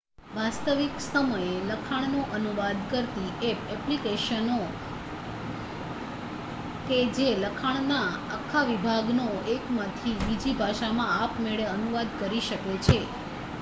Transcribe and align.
વાસ્તવિક 0.31 0.93
સમયે 1.03 1.49
લખાણનો 1.67 2.21
અનુવાદ 2.31 2.79
કરતી 2.89 3.33
ઍપ 3.49 3.59
ઍપ્લિકેશનો 3.73 4.55
કે 6.87 6.97
જે 7.15 7.27
લખાણના 7.43 8.07
આખા 8.29 8.63
વિભાગનો 8.67 9.27
એકમાંથી 9.53 10.15
બીજી 10.23 10.55
ભાષામાં 10.59 11.13
આપમેળે 11.19 11.69
અનુવાદ 11.69 12.17
કરી 12.19 12.41
શકે 12.41 12.79
છે 12.81 12.97